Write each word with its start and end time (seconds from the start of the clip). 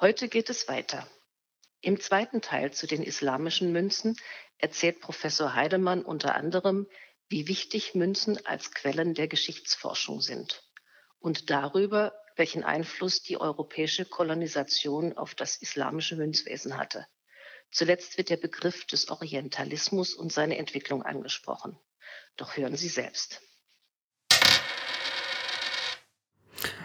Heute 0.00 0.28
geht 0.28 0.50
es 0.50 0.66
weiter. 0.66 1.08
Im 1.80 2.00
zweiten 2.00 2.42
Teil 2.42 2.72
zu 2.72 2.88
den 2.88 3.02
islamischen 3.02 3.70
Münzen 3.70 4.16
erzählt 4.58 5.00
Professor 5.00 5.54
Heidemann 5.54 6.04
unter 6.04 6.34
anderem, 6.34 6.88
wie 7.28 7.46
wichtig 7.46 7.94
Münzen 7.94 8.44
als 8.44 8.72
Quellen 8.72 9.14
der 9.14 9.28
Geschichtsforschung 9.28 10.20
sind 10.20 10.64
und 11.20 11.48
darüber, 11.48 12.12
welchen 12.34 12.64
Einfluss 12.64 13.22
die 13.22 13.40
europäische 13.40 14.04
Kolonisation 14.04 15.16
auf 15.16 15.36
das 15.36 15.56
islamische 15.62 16.16
Münzwesen 16.16 16.76
hatte. 16.76 17.06
Zuletzt 17.70 18.18
wird 18.18 18.30
der 18.30 18.36
Begriff 18.36 18.86
des 18.86 19.08
Orientalismus 19.08 20.14
und 20.14 20.32
seine 20.32 20.58
Entwicklung 20.58 21.04
angesprochen. 21.04 21.78
Doch 22.36 22.56
hören 22.56 22.76
Sie 22.76 22.88
selbst. 22.88 23.40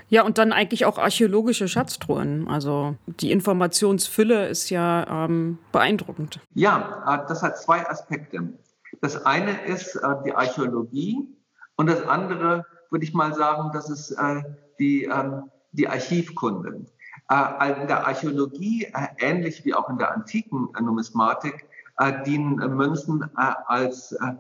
Ja, 0.09 0.23
und 0.23 0.37
dann 0.37 0.51
eigentlich 0.51 0.85
auch 0.85 0.97
archäologische 0.97 1.67
Schatztruhen. 1.67 2.47
Also 2.47 2.95
die 3.05 3.31
Informationsfülle 3.31 4.47
ist 4.47 4.69
ja 4.69 5.25
ähm, 5.25 5.59
beeindruckend. 5.71 6.39
Ja, 6.53 7.03
äh, 7.07 7.27
das 7.27 7.43
hat 7.43 7.59
zwei 7.59 7.87
Aspekte. 7.87 8.53
Das 9.01 9.25
eine 9.25 9.65
ist 9.65 9.95
äh, 9.95 10.15
die 10.25 10.33
Archäologie 10.33 11.27
und 11.75 11.87
das 11.87 12.05
andere 12.07 12.65
würde 12.89 13.05
ich 13.05 13.13
mal 13.13 13.33
sagen, 13.33 13.69
das 13.71 13.89
ist 13.89 14.11
äh, 14.11 14.41
die, 14.79 15.05
ähm, 15.05 15.43
die 15.71 15.87
Archivkunde. 15.87 16.85
Äh, 17.29 17.81
in 17.81 17.87
der 17.87 18.07
Archäologie, 18.07 18.85
äh, 18.85 19.07
ähnlich 19.19 19.63
wie 19.63 19.75
auch 19.75 19.89
in 19.89 19.99
der 19.99 20.11
antiken 20.11 20.69
Numismatik, 20.81 21.69
äh, 21.97 22.23
dienen 22.23 22.55
Münzen 22.75 23.23
äh, 23.37 23.53
als 23.67 24.13
äh, 24.13 24.33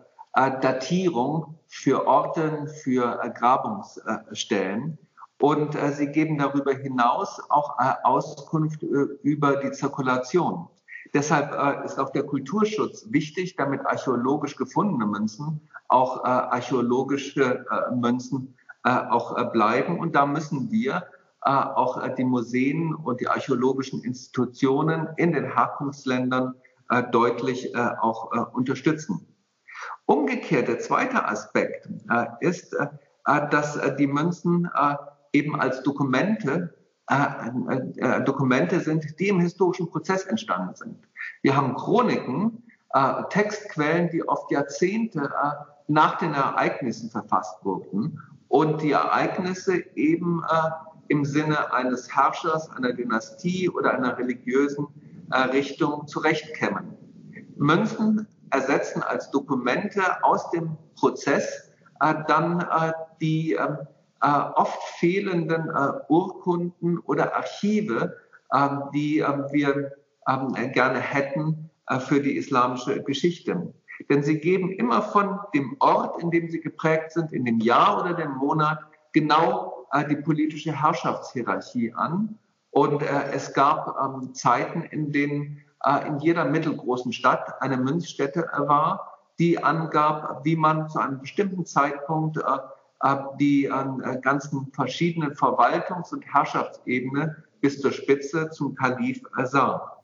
Datierung 0.61 1.59
für 1.67 2.07
Orte, 2.07 2.67
für 2.83 3.19
Grabungsstellen. 3.35 4.97
Und 5.39 5.75
äh, 5.75 5.91
sie 5.93 6.07
geben 6.07 6.37
darüber 6.37 6.73
hinaus 6.73 7.39
auch 7.49 7.79
äh, 7.79 7.93
Auskunft 8.03 8.83
äh, 8.83 8.87
über 9.23 9.55
die 9.57 9.71
Zirkulation. 9.71 10.67
Deshalb 11.13 11.53
äh, 11.53 11.85
ist 11.85 11.97
auch 11.97 12.11
der 12.11 12.23
Kulturschutz 12.23 13.07
wichtig, 13.09 13.55
damit 13.55 13.85
archäologisch 13.85 14.55
gefundene 14.55 15.05
Münzen 15.05 15.61
auch 15.87 16.23
äh, 16.23 16.27
archäologische 16.27 17.65
äh, 17.69 17.95
Münzen 17.95 18.55
auch 18.81 19.51
bleiben. 19.51 19.99
Und 19.99 20.15
da 20.15 20.25
müssen 20.25 20.71
wir 20.71 21.03
auch 21.41 22.07
die 22.15 22.23
Museen 22.23 22.95
und 22.95 23.19
die 23.19 23.27
archäologischen 23.27 24.01
Institutionen 24.05 25.09
in 25.17 25.33
den 25.33 25.53
Herkunftsländern 25.53 26.55
deutlich 27.11 27.75
auch 27.75 28.53
unterstützen. 28.53 29.27
Umgekehrt, 30.05 30.69
der 30.69 30.79
zweite 30.79 31.25
Aspekt 31.25 31.89
ist, 32.39 32.73
dass 33.25 33.77
die 33.97 34.07
Münzen 34.07 34.69
eben 35.33 35.59
als 35.59 35.83
Dokumente 35.83 36.73
äh, 37.09 37.15
äh, 37.97 38.23
Dokumente 38.23 38.79
sind, 38.79 39.19
die 39.19 39.29
im 39.29 39.39
historischen 39.39 39.89
Prozess 39.89 40.25
entstanden 40.25 40.75
sind. 40.75 40.95
Wir 41.41 41.55
haben 41.55 41.75
Chroniken, 41.75 42.63
äh, 42.93 43.23
Textquellen, 43.31 44.11
die 44.11 44.27
oft 44.27 44.51
Jahrzehnte 44.51 45.21
äh, 45.21 45.51
nach 45.87 46.19
den 46.19 46.35
Ereignissen 46.35 47.09
verfasst 47.09 47.65
wurden 47.65 48.19
und 48.47 48.83
die 48.83 48.91
Ereignisse 48.91 49.83
eben 49.95 50.43
äh, 50.47 50.69
im 51.07 51.25
Sinne 51.25 51.73
eines 51.73 52.15
Herrschers, 52.15 52.69
einer 52.69 52.93
Dynastie 52.93 53.69
oder 53.69 53.95
einer 53.95 54.15
religiösen 54.15 54.87
äh, 55.31 55.39
Richtung 55.39 56.05
zurechtkämmen. 56.05 56.95
Münzen 57.55 58.27
ersetzen 58.51 59.01
als 59.01 59.31
Dokumente 59.31 60.23
aus 60.23 60.51
dem 60.51 60.77
Prozess 60.95 61.71
dann 62.27 62.65
die 63.19 63.53
ähm, 63.53 63.77
äh, 63.79 63.85
oft 64.21 64.81
fehlenden 64.97 65.69
äh, 65.69 65.91
Urkunden 66.09 66.99
oder 66.99 67.35
Archive, 67.35 68.17
äh, 68.51 68.69
die 68.93 69.19
ähm, 69.19 69.45
wir 69.51 69.93
ähm, 70.27 70.53
gerne 70.73 70.99
hätten 70.99 71.69
äh, 71.87 71.99
für 71.99 72.21
die 72.21 72.37
islamische 72.37 73.01
Geschichte. 73.03 73.73
Denn 74.09 74.23
sie 74.23 74.39
geben 74.39 74.71
immer 74.71 75.01
von 75.01 75.39
dem 75.53 75.75
Ort, 75.79 76.21
in 76.21 76.31
dem 76.31 76.49
sie 76.49 76.61
geprägt 76.61 77.11
sind, 77.11 77.33
in 77.33 77.45
dem 77.45 77.59
Jahr 77.59 78.01
oder 78.01 78.13
dem 78.13 78.31
Monat, 78.35 78.79
genau 79.13 79.87
äh, 79.91 80.07
die 80.07 80.15
politische 80.17 80.71
Herrschaftshierarchie 80.71 81.93
an. 81.93 82.37
Und 82.71 83.01
äh, 83.01 83.31
es 83.33 83.53
gab 83.53 83.97
ähm, 84.01 84.33
Zeiten, 84.33 84.83
in 84.83 85.11
denen 85.11 85.63
in 86.05 86.19
jeder 86.19 86.43
mittelgroßen 86.43 87.13
Stadt 87.13 87.61
eine 87.61 87.77
Münzstätte 87.77 88.49
war, 88.57 89.17
die 89.39 89.63
angab, 89.63 90.43
wie 90.43 90.57
man 90.57 90.89
zu 90.89 90.99
einem 90.99 91.21
bestimmten 91.21 91.65
Zeitpunkt 91.65 92.37
die 93.39 93.69
an 93.71 94.01
äh, 94.01 94.19
ganzen 94.19 94.71
verschiedenen 94.73 95.33
Verwaltungs- 95.33 96.13
und 96.13 96.25
Herrschaftsebene 96.25 97.43
bis 97.61 97.81
zur 97.81 97.91
Spitze 97.91 98.49
zum 98.49 98.75
Kalif 98.75 99.21
sah. 99.45 99.99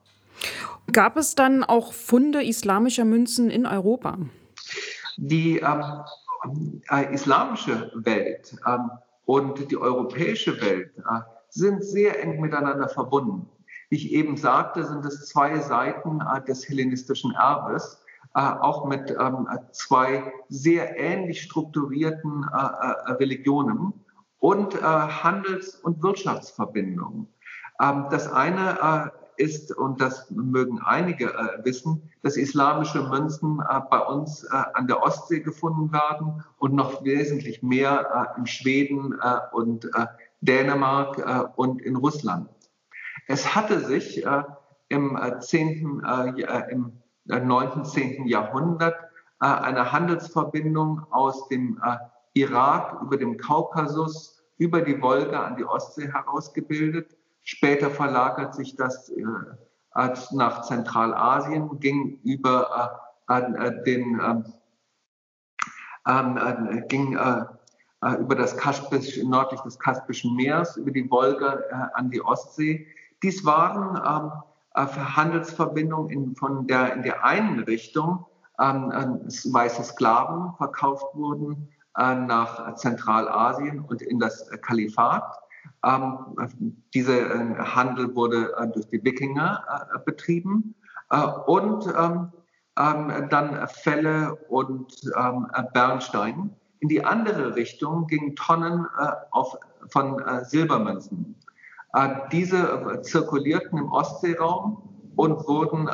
Gab 0.92 1.16
es 1.16 1.34
dann 1.34 1.64
auch 1.64 1.92
Funde 1.92 2.44
islamischer 2.44 3.04
Münzen 3.04 3.50
in 3.50 3.66
Europa? 3.66 4.18
Die 5.16 5.58
ähm, 5.58 6.80
äh, 6.90 7.12
islamische 7.12 7.90
Welt 7.94 8.56
ähm, 8.66 8.90
und 9.24 9.70
die 9.70 9.76
europäische 9.76 10.60
Welt 10.60 10.92
äh, 10.98 11.20
sind 11.48 11.82
sehr 11.84 12.22
eng 12.22 12.40
miteinander 12.40 12.88
verbunden. 12.88 13.48
Wie 13.88 13.96
ich 13.96 14.12
eben 14.12 14.36
sagte, 14.36 14.84
sind 14.84 15.04
es 15.04 15.26
zwei 15.26 15.58
Seiten 15.58 16.20
äh, 16.20 16.44
des 16.44 16.68
hellenistischen 16.68 17.32
Erbes. 17.32 18.02
Äh, 18.36 18.40
auch 18.40 18.84
mit 18.84 19.16
ähm, 19.18 19.48
zwei 19.72 20.30
sehr 20.50 20.98
ähnlich 20.98 21.40
strukturierten 21.40 22.44
äh, 22.52 22.56
äh, 22.58 23.12
Religionen 23.12 23.94
und 24.40 24.80
Handels- 24.82 25.76
und 25.76 26.02
Wirtschaftsverbindungen. 26.02 27.28
Ähm, 27.80 28.06
das 28.10 28.30
eine 28.30 29.10
ist, 29.38 29.74
und 29.74 30.02
das 30.02 30.30
mögen 30.30 30.80
einige 30.84 31.32
wissen, 31.64 32.10
dass 32.22 32.36
islamische 32.36 33.02
Münzen 33.02 33.62
bei 33.90 33.98
uns 33.98 34.46
an 34.46 34.86
der 34.86 35.02
Ostsee 35.02 35.40
gefunden 35.40 35.92
werden 35.92 36.44
und 36.58 36.74
noch 36.74 37.04
wesentlich 37.04 37.62
mehr 37.62 38.34
in 38.38 38.46
Schweden 38.46 39.18
und 39.52 39.90
Dänemark 40.40 41.52
und 41.56 41.82
in 41.82 41.96
Russland. 41.96 42.48
Es 43.26 43.54
hatte 43.54 43.80
sich 43.80 44.24
im 44.88 45.18
10., 45.40 46.02
im 46.70 46.92
9., 47.26 47.84
10. 47.84 48.26
Jahrhundert 48.26 48.96
äh, 49.40 49.46
eine 49.46 49.92
Handelsverbindung 49.92 51.06
aus 51.10 51.48
dem 51.48 51.80
äh, 51.84 51.96
Irak 52.34 53.02
über 53.02 53.16
den 53.16 53.36
Kaukasus 53.36 54.42
über 54.58 54.80
die 54.80 55.00
Wolga 55.02 55.44
an 55.44 55.56
die 55.56 55.64
Ostsee 55.64 56.10
herausgebildet. 56.10 57.14
Später 57.42 57.90
verlagert 57.90 58.54
sich 58.54 58.76
das 58.76 59.10
äh, 59.10 59.22
nach 60.32 60.62
Zentralasien, 60.62 61.78
ging 61.80 62.20
über 62.22 63.00
den 63.86 64.20
ähm, 66.06 66.84
ging 66.88 67.18
über 68.20 68.34
das 68.34 68.56
Kaspisch, 68.58 69.22
nördlich 69.24 69.60
des 69.62 69.78
Kaspischen 69.78 70.36
Meeres, 70.36 70.76
über 70.76 70.90
die 70.90 71.10
Wolga 71.10 71.60
an 71.94 72.10
die 72.10 72.22
Ostsee. 72.22 72.86
Dies 73.22 73.44
waren 73.44 73.96
ähm, 73.96 74.32
äh, 74.32 74.55
Handelsverbindung 74.76 76.10
in, 76.10 76.36
von 76.36 76.66
der, 76.66 76.92
in 76.92 77.02
der 77.02 77.24
einen 77.24 77.60
Richtung 77.60 78.26
ähm, 78.60 78.90
äh, 78.90 79.52
weiße 79.52 79.84
Sklaven 79.84 80.54
verkauft 80.56 81.06
wurden 81.14 81.68
äh, 81.98 82.14
nach 82.14 82.74
Zentralasien 82.74 83.80
und 83.80 84.02
in 84.02 84.18
das 84.18 84.48
Kalifat. 84.62 85.38
Ähm, 85.84 86.82
dieser 86.94 87.34
äh, 87.34 87.54
Handel 87.58 88.14
wurde 88.14 88.54
äh, 88.56 88.68
durch 88.68 88.88
die 88.88 89.02
Wikinger 89.02 89.64
äh, 89.94 89.98
betrieben 90.04 90.74
und 91.46 91.86
ähm, 91.86 92.32
ähm, 92.76 93.28
dann 93.30 93.68
Felle 93.68 94.34
und 94.48 94.92
ähm, 95.16 95.46
Bernstein. 95.72 96.50
In 96.80 96.88
die 96.88 97.04
andere 97.04 97.54
Richtung 97.54 98.08
gingen 98.08 98.34
Tonnen 98.34 98.86
auf, 99.30 99.56
von 99.88 100.20
Silbermünzen 100.42 101.36
äh, 101.38 101.45
diese 102.30 102.58
äh, 102.58 103.02
zirkulierten 103.02 103.78
im 103.78 103.90
Ostseeraum 103.90 104.82
und 105.16 105.46
wurden 105.48 105.88
äh, 105.88 105.92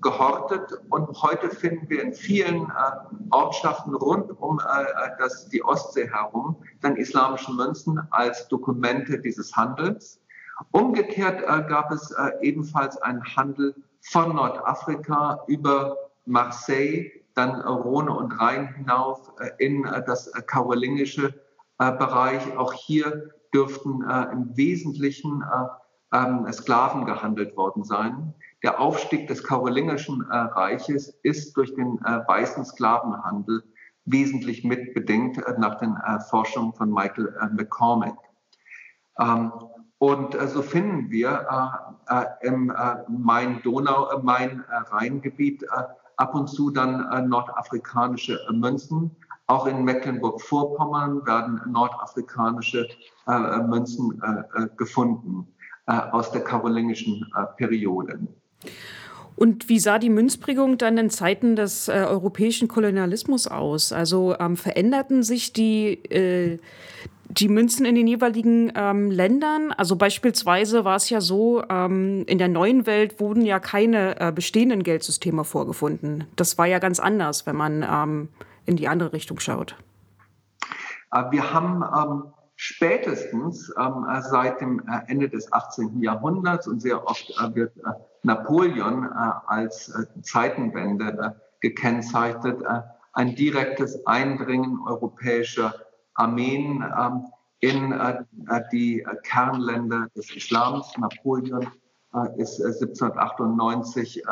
gehortet. 0.00 0.80
Und 0.88 1.22
heute 1.22 1.50
finden 1.50 1.88
wir 1.88 2.02
in 2.02 2.14
vielen 2.14 2.72
Ortschaften 3.30 3.94
rund 3.94 4.30
um 4.40 4.58
die 5.52 5.62
Ostsee 5.62 6.08
herum 6.08 6.56
dann 6.80 6.96
islamische 6.96 7.52
Münzen 7.52 8.00
als 8.10 8.48
Dokumente 8.48 9.18
dieses 9.18 9.54
Handels. 9.54 10.18
Umgekehrt 10.70 11.46
gab 11.68 11.92
es 11.92 12.14
ebenfalls 12.40 12.96
einen 13.02 13.22
Handel 13.36 13.74
von 14.00 14.34
Nordafrika 14.34 15.44
über 15.48 15.98
Marseille, 16.24 17.10
dann 17.34 17.60
Rhone 17.60 18.10
und 18.10 18.32
Rhein 18.40 18.72
hinauf 18.76 19.30
in 19.58 19.82
das 20.06 20.32
karolingische 20.46 21.34
Bereich. 21.76 22.56
Auch 22.56 22.72
hier 22.72 23.34
dürften 23.52 24.02
äh, 24.08 24.32
im 24.32 24.56
Wesentlichen 24.56 25.42
äh, 25.42 26.16
ähm, 26.16 26.50
Sklaven 26.52 27.04
gehandelt 27.04 27.56
worden 27.56 27.84
sein. 27.84 28.34
Der 28.62 28.80
Aufstieg 28.80 29.28
des 29.28 29.42
karolingischen 29.42 30.24
äh, 30.30 30.36
Reiches 30.36 31.08
ist 31.22 31.56
durch 31.56 31.74
den 31.74 31.98
äh, 32.04 32.20
weißen 32.26 32.64
Sklavenhandel 32.64 33.62
wesentlich 34.04 34.64
mitbedingt 34.64 35.38
äh, 35.38 35.54
nach 35.58 35.78
den 35.78 35.96
Forschungen 36.28 36.72
von 36.74 36.92
Michael 36.92 37.32
McCormick. 37.52 38.16
Ähm, 39.18 39.52
Und 39.98 40.34
äh, 40.34 40.48
so 40.48 40.62
finden 40.62 41.10
wir 41.10 41.30
äh, 42.08 42.22
äh, 42.22 42.48
im 42.48 42.72
Main-Donau, 43.08 44.18
Main-Rhein-Gebiet 44.22 45.66
ab 46.16 46.34
und 46.34 46.48
zu 46.48 46.70
dann 46.70 47.28
nordafrikanische 47.28 48.40
Münzen. 48.50 49.14
Auch 49.50 49.66
in 49.66 49.82
Mecklenburg-Vorpommern 49.82 51.26
werden 51.26 51.60
nordafrikanische 51.66 52.86
Münzen 53.66 54.22
gefunden 54.76 55.48
aus 55.86 56.30
der 56.30 56.44
karolingischen 56.44 57.26
Periode. 57.56 58.20
Und 59.40 59.70
wie 59.70 59.78
sah 59.78 59.98
die 59.98 60.10
Münzprägung 60.10 60.76
dann 60.76 60.98
in 60.98 61.08
Zeiten 61.08 61.56
des 61.56 61.88
äh, 61.88 61.92
europäischen 61.92 62.68
Kolonialismus 62.68 63.46
aus? 63.46 63.90
Also 63.90 64.36
ähm, 64.38 64.58
veränderten 64.58 65.22
sich 65.22 65.54
die, 65.54 65.92
äh, 66.12 66.58
die 67.30 67.48
Münzen 67.48 67.86
in 67.86 67.94
den 67.94 68.06
jeweiligen 68.06 68.70
ähm, 68.74 69.10
Ländern? 69.10 69.72
Also 69.72 69.96
beispielsweise 69.96 70.84
war 70.84 70.96
es 70.96 71.08
ja 71.08 71.22
so, 71.22 71.62
ähm, 71.70 72.24
in 72.26 72.36
der 72.36 72.48
neuen 72.48 72.84
Welt 72.84 73.18
wurden 73.18 73.46
ja 73.46 73.60
keine 73.60 74.20
äh, 74.20 74.30
bestehenden 74.30 74.82
Geldsysteme 74.82 75.44
vorgefunden. 75.44 76.24
Das 76.36 76.58
war 76.58 76.66
ja 76.66 76.78
ganz 76.78 77.00
anders, 77.00 77.46
wenn 77.46 77.56
man 77.56 77.82
ähm, 77.82 78.28
in 78.66 78.76
die 78.76 78.88
andere 78.88 79.12
Richtung 79.12 79.40
schaut. 79.40 79.76
Äh, 81.12 81.30
wir 81.30 81.52
haben 81.52 81.82
ähm, 81.82 82.32
spätestens 82.56 83.72
ähm, 83.78 84.06
seit 84.20 84.60
dem 84.60 84.80
äh, 84.80 85.00
Ende 85.08 85.28
des 85.28 85.52
18. 85.52 86.02
Jahrhunderts 86.02 86.68
und 86.68 86.80
sehr 86.80 87.06
oft 87.06 87.30
äh, 87.30 87.54
wird 87.54 87.72
Napoleon 88.22 89.04
äh, 89.04 89.32
als 89.46 89.88
äh, 89.88 90.04
Zeitenwende 90.22 91.06
äh, 91.06 91.30
gekennzeichnet, 91.60 92.62
ein 93.12 93.34
direktes 93.34 94.06
Eindringen 94.06 94.78
europäischer 94.86 95.74
Armeen 96.14 96.82
ähm, 96.98 97.26
in 97.58 97.92
die 98.72 99.06
Kernländer 99.24 100.08
des 100.16 100.34
Islams. 100.34 100.96
Napoleon 100.96 101.66
ist 102.38 102.64
1798 102.64 104.24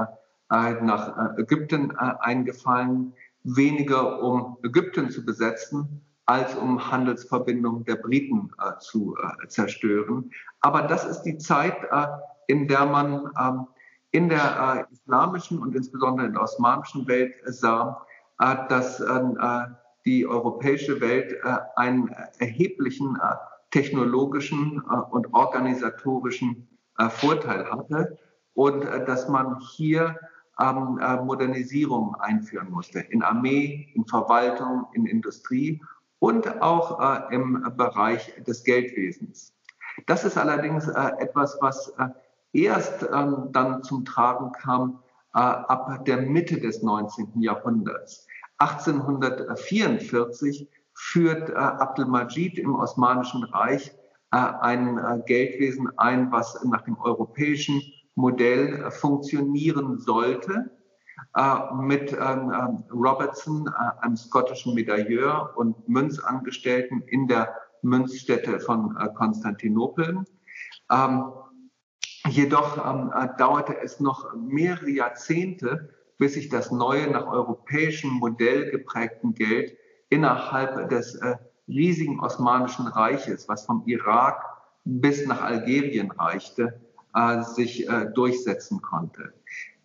nach 0.48 1.36
Ägypten 1.36 1.94
eingefallen, 1.94 3.12
weniger 3.56 4.22
um 4.22 4.58
Ägypten 4.62 5.10
zu 5.10 5.24
besetzen, 5.24 6.02
als 6.26 6.54
um 6.54 6.90
Handelsverbindungen 6.90 7.84
der 7.84 7.96
Briten 7.96 8.50
zu 8.80 9.16
zerstören. 9.46 10.30
Aber 10.60 10.82
das 10.82 11.06
ist 11.06 11.22
die 11.22 11.38
Zeit, 11.38 11.76
in 12.48 12.68
der 12.68 12.84
man 12.84 13.30
ähm, 13.40 13.66
in 14.10 14.28
der 14.28 14.86
äh, 14.88 14.92
islamischen 14.92 15.58
und 15.58 15.74
insbesondere 15.74 16.26
in 16.26 16.32
der 16.32 16.42
osmanischen 16.42 17.06
Welt 17.06 17.34
sah, 17.44 18.04
äh, 18.40 18.56
dass 18.68 19.00
äh, 19.00 19.20
die 20.06 20.26
europäische 20.26 21.00
Welt 21.00 21.32
äh, 21.44 21.56
einen 21.76 22.08
erheblichen 22.38 23.16
äh, 23.16 23.34
technologischen 23.70 24.82
äh, 24.90 24.94
und 25.10 25.32
organisatorischen 25.34 26.68
Vorteil 27.10 27.70
hatte 27.70 28.18
und 28.54 28.84
dass 28.84 29.28
man 29.28 29.60
hier 29.60 30.18
ähm, 30.60 30.98
Modernisierung 31.24 32.14
einführen 32.16 32.70
musste 32.70 33.00
in 33.00 33.22
Armee, 33.22 33.92
in 33.94 34.04
Verwaltung, 34.06 34.86
in 34.92 35.06
Industrie 35.06 35.80
und 36.18 36.62
auch 36.62 37.30
im 37.30 37.62
Bereich 37.76 38.34
des 38.44 38.64
Geldwesens. 38.64 39.54
Das 40.06 40.24
ist 40.24 40.36
allerdings 40.36 40.88
etwas, 40.88 41.58
was 41.60 41.92
erst 42.52 43.08
ähm, 43.12 43.50
dann 43.52 43.84
zum 43.84 44.04
Tragen 44.04 44.50
kam 44.52 45.00
äh, 45.34 45.38
ab 45.38 46.04
der 46.04 46.22
Mitte 46.22 46.58
des 46.58 46.82
19. 46.82 47.40
Jahrhunderts. 47.40 48.26
1844 48.58 50.68
führt 50.94 51.50
äh, 51.50 51.54
Abdelmajid 51.54 52.58
im 52.58 52.74
Osmanischen 52.74 53.44
Reich 53.44 53.92
äh, 54.32 54.36
ein 54.36 54.98
äh, 54.98 55.22
Geldwesen 55.26 55.96
ein, 55.96 56.32
was 56.32 56.60
nach 56.64 56.82
dem 56.82 56.98
europäischen 56.98 57.80
Modell 58.18 58.74
äh, 58.74 58.90
funktionieren 58.90 59.98
sollte, 59.98 60.70
äh, 61.36 61.74
mit 61.80 62.12
ähm, 62.12 62.52
ähm, 62.52 62.84
Robertson, 62.92 63.68
einem 63.68 64.16
schottischen 64.16 64.74
Medailleur 64.74 65.54
und 65.56 65.88
Münzangestellten 65.88 67.02
in 67.02 67.28
der 67.28 67.54
Münzstätte 67.82 68.58
von 68.58 68.94
Konstantinopel. 69.14 70.24
Ähm, 70.90 71.32
Jedoch 72.30 72.76
äh, 72.76 73.28
dauerte 73.38 73.78
es 73.80 74.00
noch 74.00 74.34
mehrere 74.34 74.90
Jahrzehnte, 74.90 75.94
bis 76.18 76.34
sich 76.34 76.48
das 76.48 76.70
neue, 76.70 77.08
nach 77.10 77.26
europäischem 77.26 78.10
Modell 78.10 78.70
geprägten 78.70 79.34
Geld 79.34 79.76
innerhalb 80.10 80.88
des 80.90 81.14
äh, 81.14 81.36
riesigen 81.68 82.20
Osmanischen 82.20 82.86
Reiches, 82.86 83.48
was 83.48 83.64
vom 83.64 83.82
Irak 83.86 84.42
bis 84.84 85.26
nach 85.26 85.42
Algerien 85.42 86.10
reichte, 86.10 86.80
äh, 87.14 87.42
sich 87.42 87.88
äh, 87.88 88.06
durchsetzen 88.14 88.82
konnte. 88.82 89.32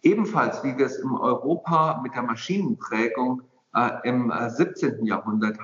Ebenfalls, 0.01 0.63
wie 0.63 0.77
wir 0.77 0.85
es 0.85 0.97
in 0.97 1.11
Europa 1.11 2.01
mit 2.03 2.13
der 2.13 2.23
Maschinenprägung 2.23 3.41
äh, 3.73 3.89
im 4.03 4.31
17. 4.45 4.99
Äh, 4.99 5.07
Jahrhundert 5.07 5.57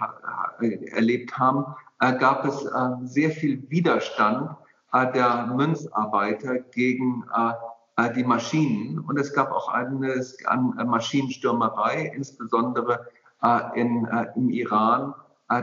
erlebt 0.59 1.37
haben, 1.37 1.65
gab 1.99 2.45
es 2.45 2.65
sehr 3.11 3.29
viel 3.29 3.69
Widerstand 3.69 4.55
der 4.93 5.47
Münzarbeiter 5.53 6.59
gegen 6.59 7.25
die 8.15 8.23
Maschinen. 8.23 8.99
Und 8.99 9.19
es 9.19 9.33
gab 9.33 9.51
auch 9.51 9.67
eine, 9.67 10.23
Maschinenstürmerei, 10.85 12.13
insbesondere 12.15 13.05
in, 13.75 14.07
im 14.35 14.49
Iran, 14.49 15.13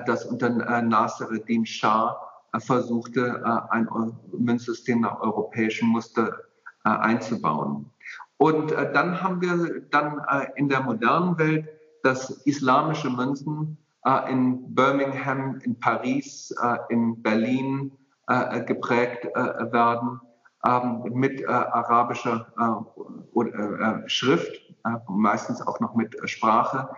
das 0.07 0.27
unter 0.27 0.51
Nassereddin 0.51 1.65
Shah 1.65 2.21
versuchte, 2.59 3.45
ein 3.71 3.89
Münzsystem 4.33 5.01
nach 5.01 5.21
europäischem 5.21 5.89
Muster 5.89 6.39
einzubauen. 6.83 7.91
Und 8.39 8.71
dann 8.71 9.23
haben 9.23 9.41
wir 9.41 9.81
dann 9.91 10.21
in 10.57 10.69
der 10.69 10.83
modernen 10.83 11.39
Welt 11.39 11.69
das 12.03 12.31
islamische 12.47 13.11
Münzen 13.11 13.79
in 14.29 14.75
Birmingham, 14.75 15.59
in 15.65 15.79
Paris, 15.81 16.55
in 16.89 17.23
Berlin, 17.23 17.93
äh, 18.29 18.65
geprägt 18.65 19.25
äh, 19.25 19.73
werden 19.73 20.21
ähm, 20.67 21.05
mit 21.13 21.43
äh, 21.43 21.47
arabischer 21.47 22.47
Schrift, 24.07 24.75
meistens 25.09 25.65
auch 25.65 25.79
noch 25.79 25.95
mit 25.95 26.17
Sprache. 26.29 26.89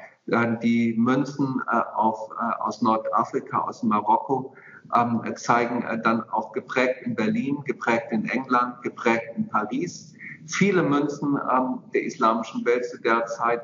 Die 0.62 0.94
Münzen 0.98 1.62
auf, 1.94 2.30
aus 2.60 2.82
Nordafrika, 2.82 3.60
aus 3.60 3.82
Marokko, 3.82 4.54
ähm, 4.94 5.22
zeigen 5.36 5.84
dann 6.02 6.28
auch 6.30 6.52
geprägt 6.52 7.02
in 7.02 7.14
Berlin, 7.14 7.62
geprägt 7.64 8.08
in 8.10 8.28
England, 8.28 8.82
geprägt 8.82 9.36
in 9.36 9.48
Paris. 9.48 10.14
Viele 10.46 10.82
Münzen 10.82 11.38
ähm, 11.50 11.80
der 11.94 12.04
islamischen 12.04 12.64
Welt 12.64 12.84
zu 12.86 13.00
der 13.00 13.24
Zeit 13.26 13.62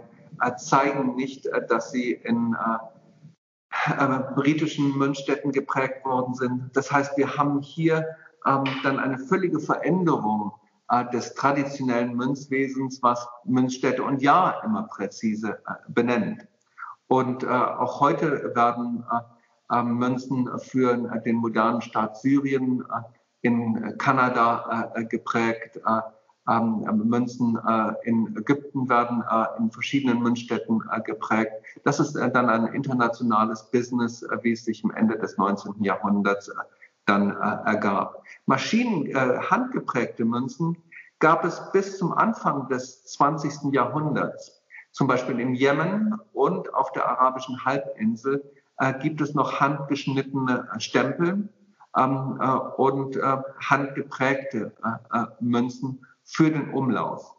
zeigen 0.56 1.14
nicht, 1.14 1.48
dass 1.68 1.92
sie 1.92 2.12
in 2.12 2.56
äh, 3.98 4.20
britischen 4.34 4.96
Münzstätten 4.96 5.52
geprägt 5.52 6.04
worden 6.04 6.34
sind. 6.34 6.70
Das 6.74 6.90
heißt, 6.90 7.16
wir 7.16 7.36
haben 7.36 7.60
hier 7.60 8.06
ähm, 8.46 8.64
dann 8.82 8.98
eine 8.98 9.18
völlige 9.18 9.58
Veränderung 9.58 10.52
äh, 10.88 11.04
des 11.10 11.34
traditionellen 11.34 12.14
Münzwesens, 12.14 13.02
was 13.02 13.26
Münzstädte 13.44 14.02
und 14.02 14.22
Jahr 14.22 14.62
immer 14.64 14.84
präzise 14.84 15.58
äh, 15.66 15.72
benennt. 15.88 16.46
Und 17.08 17.42
äh, 17.42 17.46
auch 17.46 18.00
heute 18.00 18.54
werden 18.54 19.04
äh, 19.10 19.78
äh, 19.78 19.82
Münzen 19.82 20.48
für 20.58 20.96
den 20.96 21.36
modernen 21.36 21.80
Staat 21.80 22.18
Syrien 22.18 22.84
in 23.42 23.98
Kanada 23.98 24.90
geprägt. 25.10 25.78
Ähm, 26.48 26.84
Münzen 27.04 27.58
äh, 27.66 27.94
in 28.04 28.36
Ägypten 28.36 28.88
werden 28.88 29.24
äh, 29.30 29.46
in 29.58 29.70
verschiedenen 29.70 30.22
Münzstätten 30.22 30.82
äh, 30.90 31.00
geprägt. 31.00 31.52
Das 31.84 32.00
ist 32.00 32.16
äh, 32.16 32.30
dann 32.30 32.50
ein 32.50 32.66
internationales 32.66 33.70
Business, 33.70 34.22
äh, 34.22 34.38
wie 34.42 34.52
es 34.52 34.64
sich 34.64 34.84
im 34.84 34.90
Ende 34.90 35.18
des 35.18 35.38
19. 35.38 35.82
Jahrhunderts 35.82 36.48
äh, 36.48 36.54
dann 37.06 37.32
ergab. 37.32 38.22
Maschinen, 38.46 39.14
handgeprägte 39.14 40.24
Münzen 40.24 40.74
gab 41.18 41.44
es 41.44 41.60
bis 41.70 41.98
zum 41.98 42.14
Anfang 42.14 42.66
des 42.68 43.04
20. 43.04 43.74
Jahrhunderts. 43.74 44.63
Zum 44.94 45.08
Beispiel 45.08 45.40
im 45.40 45.54
Jemen 45.54 46.14
und 46.32 46.72
auf 46.72 46.92
der 46.92 47.08
arabischen 47.08 47.64
Halbinsel 47.64 48.42
gibt 49.02 49.20
es 49.20 49.34
noch 49.34 49.60
handgeschnittene 49.60 50.68
Stempel 50.78 51.48
ähm, 51.96 52.40
und 52.76 53.18
handgeprägte 53.60 54.72
Münzen 55.40 56.06
für 56.22 56.50
den 56.50 56.70
Umlauf. 56.70 57.34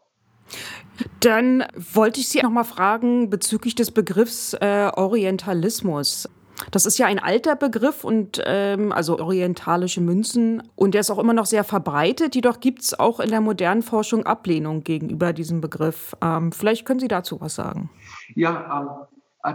Dann 1.20 1.64
wollte 1.94 2.20
ich 2.20 2.28
Sie 2.28 2.40
noch 2.40 2.50
mal 2.50 2.64
fragen 2.64 3.30
bezüglich 3.30 3.74
des 3.74 3.90
Begriffs 3.90 4.54
äh, 4.54 4.90
Orientalismus. 4.94 6.28
Das 6.70 6.86
ist 6.86 6.98
ja 6.98 7.06
ein 7.06 7.18
alter 7.18 7.56
Begriff 7.56 8.04
und 8.04 8.42
ähm, 8.44 8.92
also 8.92 9.18
orientalische 9.18 10.00
Münzen 10.00 10.62
und 10.74 10.94
der 10.94 11.02
ist 11.02 11.10
auch 11.10 11.18
immer 11.18 11.34
noch 11.34 11.46
sehr 11.46 11.64
verbreitet. 11.64 12.34
Jedoch 12.34 12.60
gibt 12.60 12.82
es 12.82 12.98
auch 12.98 13.20
in 13.20 13.30
der 13.30 13.40
modernen 13.40 13.82
Forschung 13.82 14.24
Ablehnung 14.24 14.82
gegenüber 14.82 15.32
diesem 15.32 15.60
Begriff. 15.60 16.16
Ähm, 16.22 16.52
vielleicht 16.52 16.86
können 16.86 17.00
Sie 17.00 17.08
dazu 17.08 17.40
was 17.40 17.54
sagen. 17.54 17.90
Ja, 18.34 19.08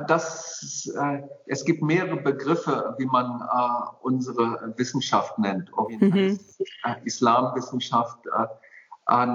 dass 0.08 0.92
äh, 0.98 1.22
es 1.48 1.66
gibt 1.66 1.82
mehrere 1.82 2.18
Begriffe, 2.18 2.96
wie 2.98 3.06
man 3.06 3.42
äh, 3.42 3.90
unsere 4.02 4.74
Wissenschaft 4.78 5.38
nennt, 5.38 5.72
Orientalismus, 5.74 6.60
mhm. 6.60 6.92
äh, 6.92 6.96
Islamwissenschaft. 7.06 8.26
Äh, 8.28 8.48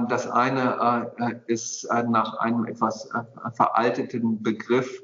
das 0.08 0.30
eine 0.30 1.10
äh, 1.18 1.52
ist 1.52 1.84
äh, 1.84 2.02
nach 2.04 2.38
einem 2.38 2.64
etwas 2.64 3.10
veralteten 3.54 4.42
Begriff 4.42 5.02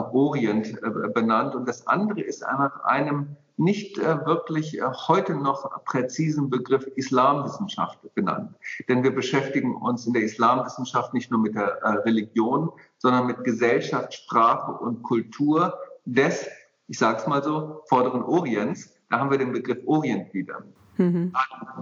Orient 0.00 0.80
benannt 1.14 1.54
und 1.54 1.68
das 1.68 1.86
andere 1.86 2.20
ist 2.20 2.42
nach 2.42 2.84
einem 2.84 3.36
nicht 3.56 3.98
äh, 3.98 4.24
wirklich 4.26 4.78
äh, 4.78 4.82
heute 5.08 5.34
noch 5.34 5.84
präzisen 5.84 6.50
Begriff 6.50 6.86
Islamwissenschaft 6.96 7.98
benannt. 8.14 8.54
Denn 8.88 9.02
wir 9.02 9.14
beschäftigen 9.14 9.76
uns 9.76 10.06
in 10.06 10.12
der 10.12 10.22
Islamwissenschaft 10.22 11.14
nicht 11.14 11.30
nur 11.30 11.40
mit 11.40 11.54
der 11.54 11.78
äh, 11.82 11.88
Religion, 12.00 12.72
sondern 12.98 13.26
mit 13.26 13.44
Gesellschaft, 13.44 14.14
Sprache 14.14 14.72
und 14.72 15.02
Kultur 15.02 15.78
des, 16.04 16.48
ich 16.88 16.98
sage 16.98 17.18
es 17.18 17.26
mal 17.26 17.42
so, 17.42 17.82
vorderen 17.88 18.22
Orients. 18.22 18.94
Da 19.10 19.20
haben 19.20 19.30
wir 19.30 19.38
den 19.38 19.52
Begriff 19.52 19.78
Orient 19.86 20.32
wieder. 20.32 20.62
Mhm. 20.96 21.32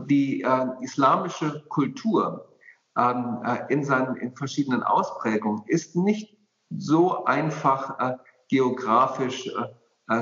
Die 0.06 0.42
äh, 0.42 0.66
islamische 0.82 1.64
Kultur 1.68 2.48
ähm, 2.98 3.38
äh, 3.44 3.72
in 3.72 3.84
seinen 3.84 4.16
in 4.16 4.34
verschiedenen 4.34 4.82
Ausprägungen 4.82 5.62
ist 5.66 5.96
nicht 5.96 6.36
so 6.70 7.24
einfach 7.24 7.98
äh, 7.98 8.16
geografisch 8.48 9.50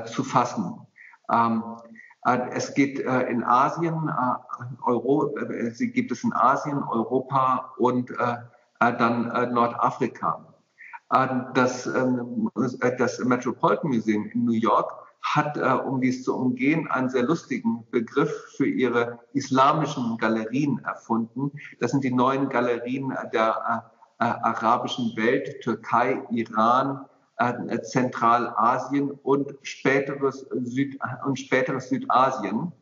zu 0.04 0.22
fassen. 0.22 0.86
Ähm, 1.32 1.62
äh, 2.24 2.50
es 2.52 2.74
geht 2.74 3.00
äh, 3.00 3.22
in 3.22 3.44
Asien, 3.44 4.08
äh, 4.08 4.82
Euro, 4.84 5.34
sie 5.72 5.90
gibt 5.90 6.12
es 6.12 6.24
in 6.24 6.32
Asien, 6.32 6.82
Europa 6.82 7.72
und 7.78 8.12
dann 8.80 9.52
Nordafrika. 9.52 10.44
Das, 11.54 11.86
ähm, 11.86 12.50
das 12.98 13.18
Metropolitan 13.20 13.90
Museum 13.90 14.26
in 14.26 14.44
New 14.44 14.52
York 14.52 14.92
hat, 15.22 15.56
um 15.84 16.00
dies 16.00 16.22
zu 16.22 16.36
umgehen, 16.36 16.88
einen 16.88 17.08
sehr 17.08 17.24
lustigen 17.24 17.84
Begriff 17.90 18.32
für 18.56 18.66
ihre 18.66 19.18
islamischen 19.32 20.16
Galerien 20.18 20.78
erfunden. 20.84 21.52
Das 21.80 21.90
sind 21.90 22.04
die 22.04 22.12
neuen 22.12 22.48
Galerien 22.48 23.12
der 23.32 23.90
arabischen 24.24 25.16
Welt, 25.16 25.60
Türkei, 25.62 26.20
Iran, 26.30 27.06
äh, 27.38 27.80
Zentralasien 27.82 29.12
und 29.22 29.54
späteres, 29.62 30.46
Süd 30.64 30.98
und 31.24 31.38
späteres 31.38 31.88
Südasien. 31.88 32.72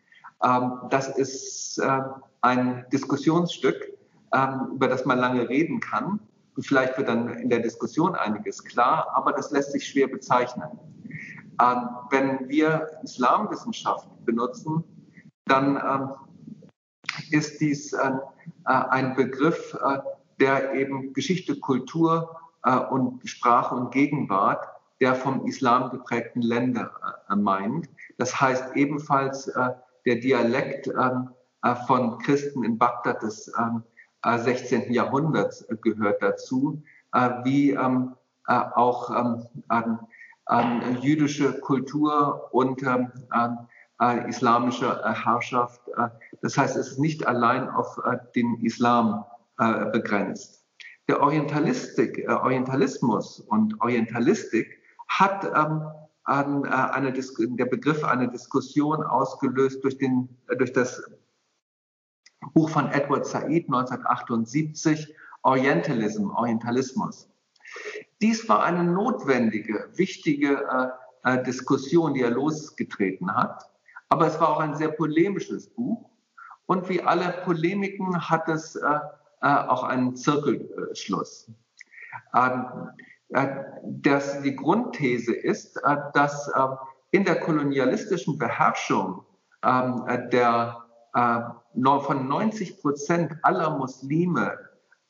Ähm, 0.43 0.73
das 0.90 1.09
ist 1.16 1.78
äh, 1.78 2.00
ein 2.40 2.87
Diskussionsstück, 2.93 3.93
ähm, 4.35 4.73
über 4.75 4.88
das 4.88 5.05
man 5.05 5.19
lange 5.19 5.49
reden 5.49 5.81
kann. 5.81 6.21
Vielleicht 6.59 6.97
wird 6.97 7.09
dann 7.09 7.28
in 7.28 7.50
der 7.50 7.61
Diskussion 7.61 8.14
einiges 8.14 8.64
klar, 8.64 9.12
aber 9.14 9.33
das 9.33 9.50
lässt 9.50 9.73
sich 9.73 9.87
schwer 9.87 10.09
bezeichnen. 10.09 10.71
Ähm, 11.61 11.88
wenn 12.11 12.49
wir 12.49 12.88
Islamwissenschaft 13.02 14.09
benutzen, 14.25 14.85
dann 15.45 16.16
ist 17.31 17.61
dies 17.61 17.93
äh, 17.93 18.11
ein 18.64 19.14
Begriff, 19.14 19.75
äh, 19.75 19.99
der 20.40 20.75
eben 20.75 21.12
Geschichte, 21.12 21.59
Kultur 21.59 22.37
äh, 22.64 22.76
und 22.76 23.28
Sprache 23.28 23.75
und 23.75 23.90
Gegenwart 23.93 24.66
der 25.00 25.14
vom 25.14 25.47
Islam 25.47 25.90
geprägten 25.90 26.43
Länder 26.43 26.90
äh, 27.28 27.37
meint. 27.37 27.88
Das 28.19 28.40
heißt 28.40 28.76
ebenfalls 28.76 29.49
äh, 29.49 29.71
der 30.07 30.16
Dialekt 30.16 30.88
ähm, 30.88 31.31
äh, 31.62 31.75
von 31.87 32.19
Christen 32.19 32.64
in 32.64 32.78
Bagdad 32.78 33.23
des 33.23 33.52
16. 34.25 34.83
Ähm, 34.83 34.90
äh, 34.90 34.95
Jahrhunderts 34.95 35.62
äh, 35.62 35.76
gehört 35.76 36.23
dazu, 36.23 36.83
wie 37.45 37.71
ähm, 37.71 38.12
auch 38.47 39.11
jüdische 41.00 41.59
Kultur 41.61 42.49
und 42.52 42.83
islamische 44.28 45.02
Herrschaft. 45.25 45.81
das 46.43 46.59
heißt, 46.59 46.76
es 46.76 46.88
ist 46.93 46.99
nicht 46.99 47.26
allein 47.26 47.69
auf 47.71 47.99
den 48.35 48.61
Islam 48.61 49.25
begrenzt. 49.56 50.66
Der 51.08 51.20
Orientalistik, 51.20 52.18
äh, 52.18 52.28
Orientalismus 52.28 53.40
und 53.40 53.80
Orientalistik 53.80 54.82
hat 55.08 55.44
ähm, 55.44 55.82
an, 56.25 56.64
äh, 56.64 56.68
eine 56.68 57.12
der 57.12 57.66
Begriff 57.66 58.02
eine 58.02 58.28
Diskussion 58.28 59.04
ausgelöst 59.04 59.84
durch, 59.84 59.98
den, 59.98 60.28
äh, 60.48 60.56
durch 60.56 60.72
das 60.72 61.02
Buch 62.54 62.68
von 62.70 62.90
Edward 62.90 63.25
Said 63.25 63.68
1978, 63.68 65.14
Orientalism, 65.42 66.30
Orientalismus. 66.30 67.30
Dies 68.20 68.48
war 68.48 68.64
eine 68.64 68.82
notwendige, 68.82 69.88
wichtige 69.94 70.64
äh, 71.25 71.34
äh, 71.34 71.42
Diskussion, 71.44 72.14
die 72.14 72.22
er 72.22 72.30
losgetreten 72.30 73.32
hat. 73.32 73.70
Aber 74.08 74.26
es 74.26 74.40
war 74.40 74.50
auch 74.50 74.60
ein 74.60 74.75
sehr 74.75 74.88
polemisches 74.88 75.68
Buch. 75.68 76.10
Und 76.66 76.88
wie 76.88 77.00
alle 77.00 77.42
Polemiken 77.44 78.28
hat 78.28 78.48
es 78.48 78.75
äh, 78.75 78.98
äh, 79.43 79.49
auch 79.49 79.83
einen 79.83 80.16
Zirkelschluss. 80.16 81.50
Ähm, 82.35 82.66
äh, 83.31 83.49
das, 83.83 84.43
die 84.43 84.55
Grundthese 84.55 85.35
ist, 85.35 85.76
äh, 85.85 85.97
dass 86.14 86.50
in 87.11 87.25
der 87.25 87.40
kolonialistischen 87.40 88.38
Beherrschung 88.38 89.25
ähm, 89.64 90.05
der, 90.31 90.83
von 91.12 92.28
90 92.28 92.81
Prozent 92.83 93.33
aller 93.43 93.78
Muslime 93.78 94.59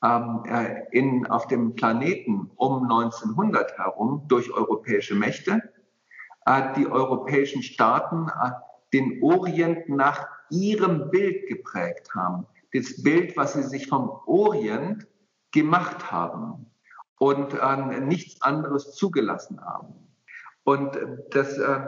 ähm, 0.04 0.42
äh, 0.46 0.84
in, 0.92 1.26
auf 1.26 1.48
dem 1.48 1.74
Planeten 1.74 2.50
um 2.56 2.82
1900 2.84 3.76
herum 3.76 4.22
durch 4.28 4.52
europäische 4.52 5.14
Mächte 5.14 5.62
die 6.76 6.86
europäischen 6.86 7.60
Staaten 7.60 8.30
den 8.92 9.20
Orient 9.20 9.88
nach 9.88 10.28
ihrem 10.48 11.10
Bild 11.10 11.48
geprägt 11.48 12.14
haben 12.14 12.46
das 12.78 13.02
Bild, 13.02 13.36
was 13.36 13.54
sie 13.54 13.62
sich 13.62 13.88
vom 13.88 14.10
Orient 14.26 15.06
gemacht 15.52 16.10
haben 16.10 16.66
und 17.18 17.54
äh, 17.54 18.00
nichts 18.00 18.40
anderes 18.42 18.94
zugelassen 18.94 19.60
haben. 19.60 19.94
Und 20.64 20.98
das 21.30 21.56
äh, 21.58 21.86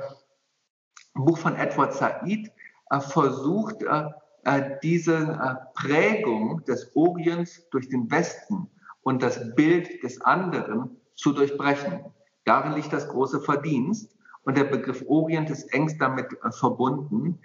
Buch 1.14 1.38
von 1.38 1.56
Edward 1.56 1.92
Said 1.92 2.50
äh, 2.90 3.00
versucht, 3.00 3.82
äh, 3.82 4.04
äh, 4.44 4.78
diese 4.82 5.16
äh, 5.16 5.54
Prägung 5.74 6.64
des 6.64 6.94
Orients 6.94 7.68
durch 7.70 7.88
den 7.88 8.10
Westen 8.10 8.70
und 9.02 9.22
das 9.22 9.54
Bild 9.54 10.02
des 10.02 10.20
anderen 10.22 10.96
zu 11.14 11.32
durchbrechen. 11.32 12.04
Darin 12.44 12.72
liegt 12.72 12.92
das 12.92 13.08
große 13.08 13.40
Verdienst. 13.40 14.14
Und 14.44 14.56
der 14.56 14.64
Begriff 14.64 15.04
Orient 15.06 15.50
ist 15.50 15.64
engst 15.74 16.00
damit 16.00 16.28
verbunden. 16.52 17.38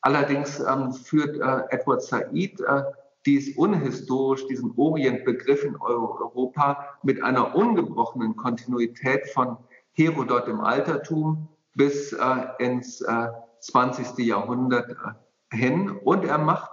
Allerdings 0.00 0.60
ähm, 0.60 0.92
führt 0.92 1.36
äh, 1.36 1.74
Edward 1.74 2.02
Said 2.02 2.60
äh, 2.60 2.82
dies 3.26 3.56
unhistorisch, 3.56 4.46
diesen 4.46 4.72
Orientbegriff 4.76 5.64
in 5.64 5.76
Europa 5.76 6.98
mit 7.02 7.22
einer 7.22 7.54
ungebrochenen 7.54 8.36
Kontinuität 8.36 9.28
von 9.30 9.56
Herodot 9.92 10.46
im 10.48 10.60
Altertum 10.60 11.48
bis 11.74 12.12
äh, 12.12 12.46
ins 12.58 13.00
äh, 13.00 13.28
20. 13.60 14.18
Jahrhundert 14.24 14.90
äh, 14.90 15.56
hin. 15.56 15.90
Und 15.90 16.24
er 16.24 16.38
macht 16.38 16.70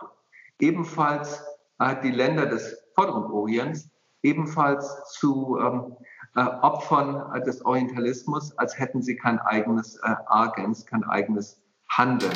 ebenfalls 0.59 1.43
äh, 1.79 1.95
die 2.03 2.11
Länder 2.11 2.45
des 2.45 2.77
Vorderen 2.93 3.25
Orients 3.31 3.89
ebenfalls 4.21 4.87
zu 5.11 5.57
ähm, 5.59 5.97
äh, 6.35 6.41
Opfern 6.41 7.33
äh, 7.33 7.43
des 7.43 7.65
Orientalismus, 7.65 8.57
als 8.57 8.77
hätten 8.77 9.01
sie 9.01 9.15
kein 9.15 9.39
eigenes 9.39 9.99
Agens, 10.03 10.85
kein 10.85 11.03
eigenes 11.03 11.61
Handeln. 11.89 12.31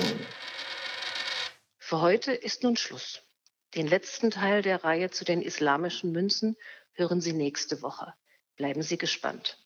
Für 1.90 2.02
heute 2.02 2.34
ist 2.34 2.62
nun 2.62 2.78
Schluss. 2.78 3.24
Den 3.74 3.88
letzten 3.88 4.30
Teil 4.30 4.62
der 4.62 4.84
Reihe 4.84 5.10
zu 5.10 5.26
den 5.26 5.42
islamischen 5.42 6.12
Münzen 6.12 6.56
hören 6.94 7.20
Sie 7.20 7.34
nächste 7.34 7.82
Woche. 7.82 8.14
Bleiben 8.58 8.84
Sie 8.84 9.00
gespannt. 9.00 9.58